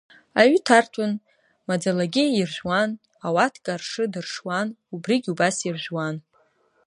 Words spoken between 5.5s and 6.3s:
иржәуан.